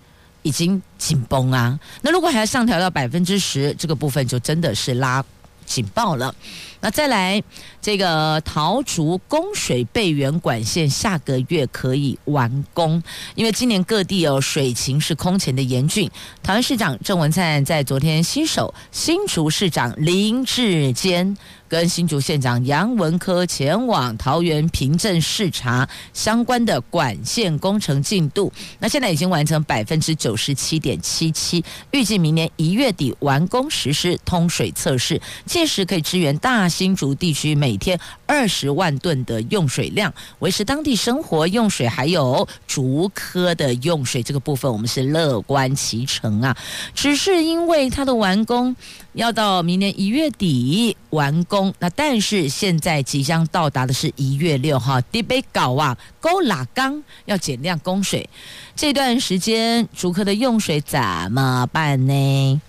[0.44, 1.78] 已经紧绷啊。
[2.02, 5.22] 那如果还要上调到百分之十，这个部分就真的是拉
[5.70, 6.34] 警报了。
[6.82, 7.44] 那再来，
[7.82, 13.04] 这个桃竹供水备源管线下个月可以完工，
[13.36, 16.10] 因为今年各地有水情是空前的严峻。
[16.42, 21.38] 台湾市长郑文灿在昨天新手新竹市长林志坚
[21.70, 28.52] 跟新竹县长杨文科前往桃园平镇视察相关的管线工程进度。
[28.80, 36.68] 那现在已经完成百分之九十七点七七，预计明年一月底完工实施通水测试，届时可以支援大。
[36.68, 46.56] 新竹地区每天二十万吨的用水量，维持当地生活用水，还有竹科的用水这个部分，我们是乐观其成啊。
[46.96, 48.74] 只是因为它的完工
[49.20, 58.30] 要到明年一月底完工，那但是现在即将到达的是一月六号，地北搞啊，勾拉缸要减量供水，
[58.78, 60.98] 这段时间竹科的用水怎
[61.34, 62.62] 么办呢？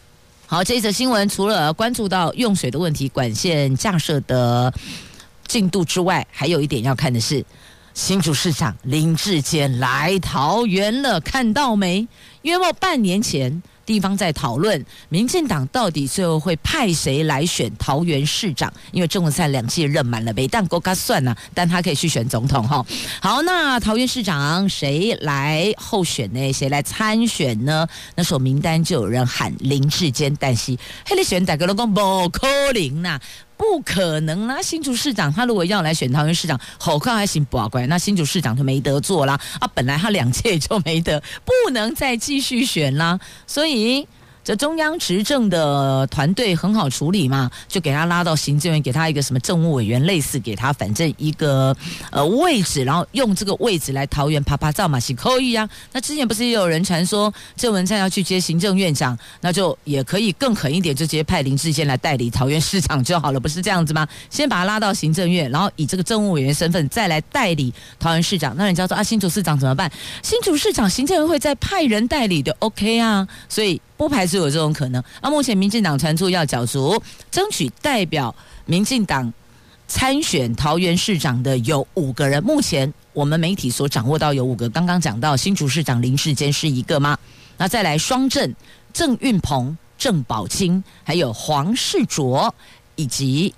[0.49, 4.75] 好，这则新闻除了关注到用水的问题、管线架设的
[5.47, 7.45] 进度之外，还有一点要看的是，
[7.95, 12.09] 新竹市长林智坚来桃园了，看到没？
[12.43, 13.63] 约莫半年前。
[13.87, 18.73] 地方在讨论，民进党到底最后会派谁来选桃园市长？
[18.93, 22.85] 因为郑文灿两届任满了，没当够他算呢，但他可以去选总统哈。
[23.21, 26.53] 好，那桃园市长谁来候选呢？
[26.53, 27.87] 谁来参选呢？
[28.17, 30.77] 那时候名单就有人喊林世坚，但是
[31.07, 33.21] 黑里选大哥都讲不可能呐。
[33.61, 34.63] 不可能啦！
[34.63, 37.69] 新竹市长他如果要来选桃园市长，好看还行不啊？
[37.69, 39.69] 乖，那新竹市长就没得做啦啊！
[39.75, 44.09] 本来他两届就没得，不能再继续选啦，所以。
[44.43, 51.77] 这中央执政的团队很好处理嘛，就给他拉到行政院，给他一个什么政务委员，类似给他反正一个
[52.11, 55.69] 呃位置，然后用这个位置来桃园啪啪造嘛，是可以啊。
[55.93, 64.09] 那之前不是也有人传说郑文灿要去接行政院长，那就也可以更狠一点，就直接派林志坚来代理桃园市长就好了，不是这样子吗？
[64.31, 68.55] 先把他拉到行政院，然后以这个政务委员身份再来代理桃园市长。
[68.57, 69.91] 那人家说啊，新竹市长怎么办？
[70.23, 73.81] 新竹市长行政院会再派人代理的，OK 啊，所以。
[74.01, 75.05] 不排除有这种可能。
[75.21, 76.99] 啊，目前民进党传出要角逐，
[77.31, 78.35] 争取代表
[78.65, 79.31] 民进党
[79.87, 82.43] 参选桃园市长的有五个人。
[82.43, 84.71] 目前我们媒体所掌握到有五个。
[84.71, 87.19] 刚刚讲到新竹市长林世坚是一个吗？
[87.59, 88.55] 那再来双郑、
[88.91, 92.55] 郑运鹏、郑宝清，还有黄世卓
[92.97, 93.55] 以及。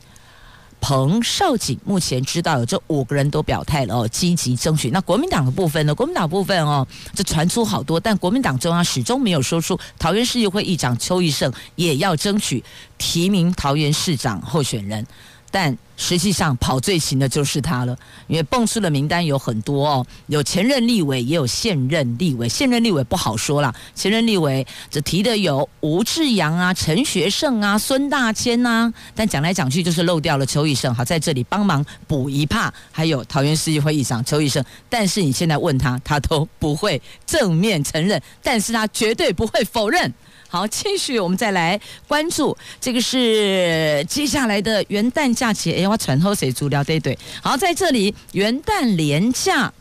[0.83, 4.91] 彭少景目前知道有这五个人都表态了哦，积极争取。
[4.91, 5.95] 那国民党的部分呢？
[5.95, 12.63] 国民党部分哦，这传出好多，但国民党中央始终没有说出桃园市议会议长邱义胜也要争取
[12.99, 15.07] 提名桃园市长候选人。
[15.53, 17.97] 但实际上跑最勤的就是他了，
[18.27, 22.49] 因为蹦出的名单有很多哦，有前任立委，也有现任立委。
[22.49, 30.93] 现任立委不好说了，前任立委只提的有吴志阳啊、陈学圣啊、孙大千啊，但讲来讲去就是漏掉了邱奕胜。
[30.93, 34.65] 好，在这里帮忙补一帕，还有桃园市议会议长邱奕胜。
[34.89, 40.13] 但是你现在问他，他都不会正面承认，但是他绝对不会否认。
[40.53, 45.73] 好，继续我们再来关注这个是接下来的元旦假期。
[45.73, 47.19] 哎，我传后谁足疗对对。
[47.43, 49.73] 好，在这里元旦连假。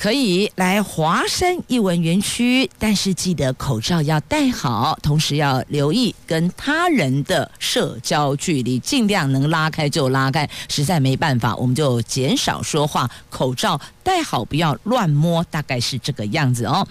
[0.00, 10.48] 可以来华山艺文园区，但是记得口罩要戴好，同时要留意跟他人的社交距离，尽量能拉开就拉开。
[10.70, 16.88] 实在没办法，我们就减少说话，口罩戴好，不要乱摸，大概是这个样子哦。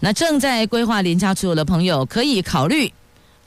[0.00, 2.90] 那正在规划连假出游的朋友，可以考虑。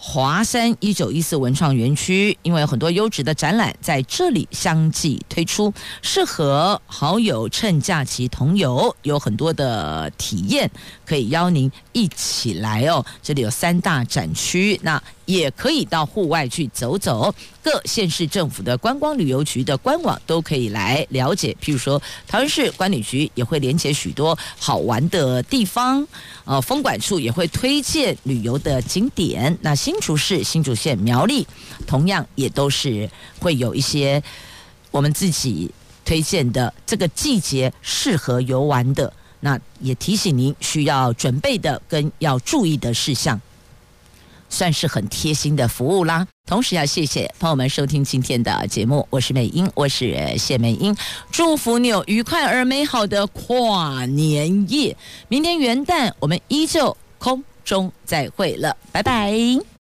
[0.04, 5.72] 华山一九一四文创园区，因为很多优质的展览在这里相继推出，
[6.02, 10.70] 适合好友趁假期同游，有很多的体验
[11.06, 13.06] 可以邀您一起来哦。
[13.22, 15.02] 这里有三大展区，那。
[15.32, 21.55] 也可以到户外去走走，各县市政府的观光旅游局的官网都可以来了解。
[21.61, 26.05] 譬如说，桃园市管理局也会连接许多好玩的地方，
[26.43, 29.57] 呃，风管处也会推荐旅游的景点。
[29.61, 31.47] 那新竹市、新竹县、苗栗，
[31.88, 33.09] 同样也都是
[33.39, 34.21] 会有一些
[34.91, 35.71] 我们自己
[36.03, 39.11] 推荐的这个季节适合游玩的。
[39.39, 43.39] 那也提醒您需要准备的跟要注意的事项。
[44.52, 46.28] 算是很贴心的服务啦。
[46.45, 50.95] 同时要谢谢朋友们收听今天的节目，我是美英，我是谢美英，
[51.32, 54.95] 祝福你有愉快而美好的跨年夜。
[55.28, 59.80] 明天元旦我们依旧空中再会了，拜拜。